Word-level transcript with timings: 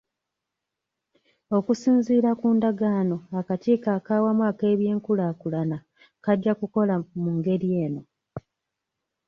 Okusinziira 1.57 2.29
ku 2.39 2.47
ndagaano, 2.55 3.17
akakiiko 3.39 3.87
ak'awamu 3.97 4.43
ak'ebyenkulaakulana 4.51 5.77
kajja 6.23 6.53
kukola 6.59 6.95
mu 7.21 7.29
ngeri 7.37 7.69
eno. 7.85 8.01